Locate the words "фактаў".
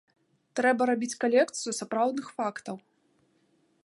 2.39-2.75